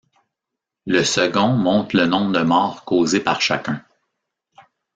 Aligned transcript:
Le 0.87 1.03
second 1.03 1.49
montre 1.49 1.95
le 1.95 2.07
nombre 2.07 2.31
de 2.31 2.41
morts 2.41 2.85
causés 2.85 3.19
par 3.19 3.39
chacun. 3.39 3.85